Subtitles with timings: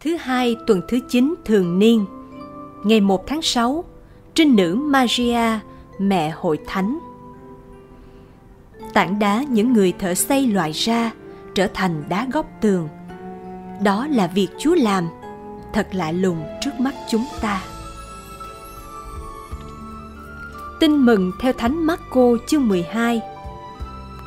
[0.00, 2.06] Thứ hai tuần thứ 9 thường niên.
[2.84, 3.84] Ngày 1 tháng 6
[4.34, 5.58] Trinh nữ Maria,
[5.98, 6.98] mẹ hội thánh.
[8.92, 11.10] Tảng đá những người thợ xây loại ra
[11.54, 12.88] trở thành đá góc tường.
[13.82, 15.08] Đó là việc Chúa làm
[15.72, 17.62] Thật lạ lùng trước mắt chúng ta.
[20.80, 23.20] Tin mừng theo Thánh Marco chương 12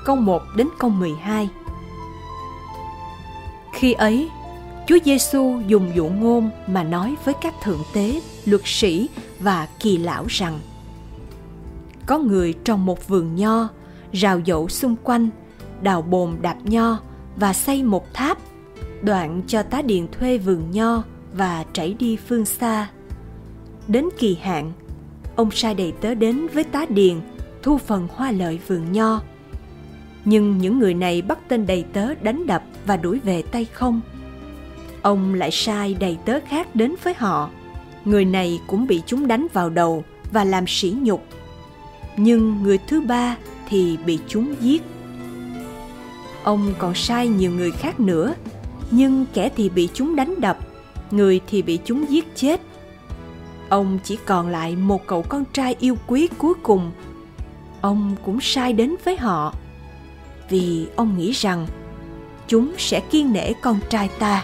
[0.06, 1.50] Câu 1 đến câu 12
[3.74, 4.30] Khi ấy,
[4.88, 9.98] Chúa Giêsu dùng dụ ngôn mà nói với các thượng tế, luật sĩ và kỳ
[9.98, 10.59] lão rằng
[12.05, 13.70] Có người trồng một vườn nho,
[14.12, 15.30] rào dậu xung quanh,
[15.81, 16.99] đào bồn đạp nho
[17.36, 18.38] và xây một tháp,
[19.02, 21.03] đoạn cho tá điền thuê vườn nho
[21.34, 22.89] và chảy đi phương xa.
[23.88, 24.72] Đến kỳ hạn,
[25.36, 27.20] ông sai đầy tớ đến với tá điền
[27.63, 29.22] thu phần hoa lợi vườn nho
[30.25, 34.02] nhưng những người này bắt tên đầy tớ đánh đập và đuổi về tay không
[35.02, 37.50] ông lại sai đầy tớ khác đến với họ.
[38.05, 41.25] Người này cũng bị chúng đánh vào đầu và làm sỉ nhục.
[42.17, 43.38] Nhưng người thứ ba
[43.70, 44.81] thì bị chúng giết.
[46.44, 48.34] Ông còn sai nhiều người khác nữa,
[48.92, 50.58] nhưng kẻ thì bị chúng đánh đập,
[51.12, 52.62] người thì bị chúng giết chết.
[53.70, 56.92] Ông chỉ còn lại một cậu con trai yêu quý cuối cùng.
[57.81, 59.53] Ông cũng sai đến với họ,
[60.50, 61.68] vì ông nghĩ rằng
[62.47, 64.44] chúng sẽ kiên nể con trai ta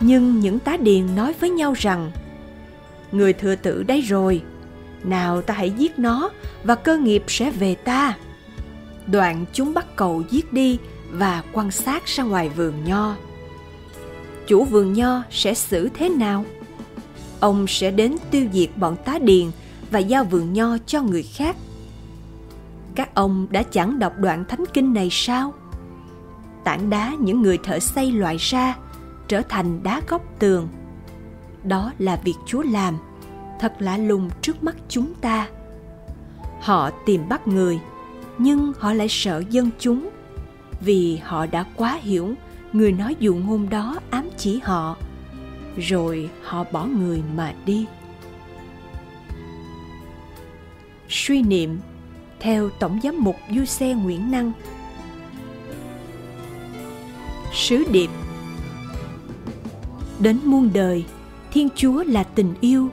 [0.00, 2.10] nhưng những tá điền nói với nhau rằng,
[3.12, 4.42] người thừa tử đấy rồi,
[5.04, 6.30] nào ta hãy giết nó
[6.64, 8.16] và cơ nghiệp sẽ về ta.
[9.06, 10.78] Đoạn chúng bắt cầu giết đi
[11.10, 13.16] và quan sát ra ngoài vườn nho.
[14.46, 16.44] Chủ vườn nho sẽ xử thế nào?
[17.40, 19.46] Ông sẽ đến tiêu diệt bọn tá điền
[19.90, 21.56] và giao vườn nho cho người khác.
[22.94, 25.54] Các ông đã chẳng đọc đoạn thánh kinh này sao?
[26.64, 28.76] Tảng đá những người thợ xây loại ra
[29.28, 30.68] trở thành đá góc tường.
[31.64, 32.96] Đó là việc chúa làm,
[33.60, 35.48] thật lạ lùng trước mắt chúng ta.
[36.60, 37.78] Họ tìm bắt người,
[38.38, 40.10] nhưng họ lại sợ dân chúng,
[40.80, 42.34] vì họ đã quá hiểu
[42.72, 44.96] người nói dụ ngôn đó ám chỉ họ,
[45.76, 47.86] rồi họ bỏ người mà đi.
[51.08, 51.78] Suy niệm
[52.40, 54.52] theo tổng giám mục du xe nguyễn năng.
[57.52, 58.10] Sứ điệp
[60.20, 61.04] đến muôn đời
[61.52, 62.88] thiên chúa là tình yêu,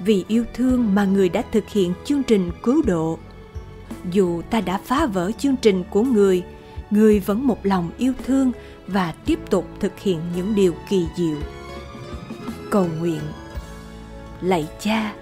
[0.00, 3.18] vì yêu thương mà người đã thực hiện chương trình cứu độ
[4.12, 6.42] dù ta đã phá vỡ chương trình của người
[6.90, 8.52] người vẫn một lòng yêu thương
[8.86, 11.36] và tiếp tục thực hiện những điều kỳ diệu
[12.70, 13.20] cầu nguyện
[14.40, 15.14] lạy cha,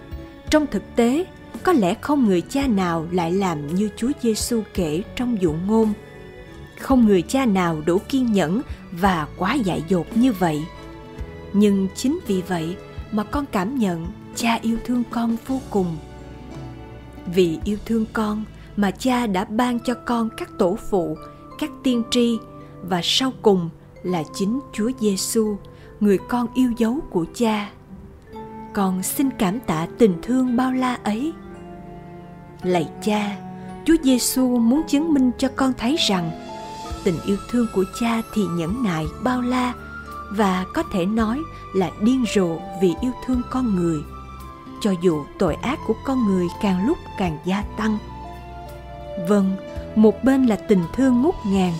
[0.50, 1.24] trong thực tế,
[1.62, 5.92] có lẽ không người cha nào lại làm như Chúa Giêsu kể trong dụ ngôn.
[6.78, 8.60] Không người cha nào đủ kiên nhẫn
[8.92, 10.64] và quá dại dột như vậy.
[11.54, 12.76] Nhưng chính vì vậy
[13.12, 15.97] mà con cảm nhận cha yêu thương con vô cùng.
[17.34, 18.44] Vì yêu thương con
[18.76, 21.16] mà cha đã ban cho con các tổ phụ,
[21.59, 22.38] các tiên tri
[22.82, 23.70] và sau cùng
[24.03, 25.56] là chính Chúa Giêsu,
[26.00, 27.70] người con yêu dấu của cha.
[28.72, 31.32] Con xin cảm tạ tình thương bao la ấy
[32.62, 33.37] lạy cha
[33.84, 36.31] chúa giêsu muốn chứng minh cho con thấy rằng
[37.04, 39.72] tình yêu thương của cha thì nhẫn nại bao la
[40.36, 41.42] và có thể nói
[41.74, 43.98] là điên rồ vì yêu thương con người.
[44.80, 47.98] Cho dù tội ác của con người càng lúc càng gia tăng.
[49.28, 49.56] Vâng
[49.96, 51.72] một bên là tình thương ngút ngàn,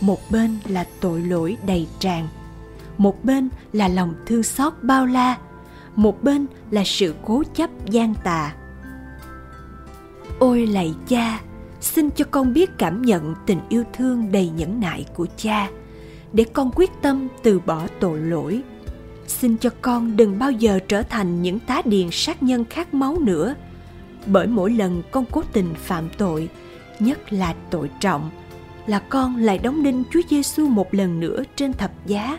[0.00, 2.28] một bên là tội lỗi đầy tràn.
[2.98, 5.38] Một bên là lòng thương xót bao la,
[5.96, 8.54] một bên là sự cố chấp gian tà.
[10.38, 11.40] Ôi lạy cha,
[11.80, 15.68] xin cho con biết cảm nhận tình yêu thương đầy nhẫn nại của cha
[16.32, 18.62] để con quyết tâm từ bỏ tội lỗi.
[19.26, 23.16] Xin cho con đừng bao giờ trở thành những tá điền sát nhân khát máu
[23.20, 23.54] nữa
[24.26, 26.48] bởi mỗi lần con cố tình phạm tội
[26.98, 28.30] nhất là tội trọng
[28.86, 32.38] là con lại đóng đinh Chúa Giêsu một lần nữa trên thập giá.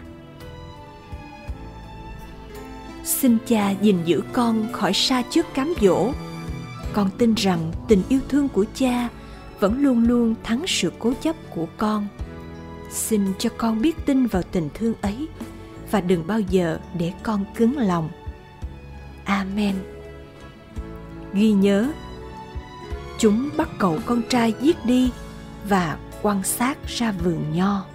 [3.03, 6.11] Xin cha gìn giữ con khỏi xa trước cám dỗ,
[6.93, 9.09] con tin rằng tình yêu thương của cha
[9.59, 12.07] vẫn luôn luôn thắng sự cố chấp của con
[12.93, 15.27] xin cho con biết tin vào tình thương ấy,
[15.91, 18.09] và đừng bao giờ để con cứng lòng.
[19.25, 19.75] Amen.
[21.33, 21.91] Ghi nhớ,
[23.19, 25.11] chúng bắt cậu con trai giết đi
[25.69, 27.85] và quan sát ra vườn nho.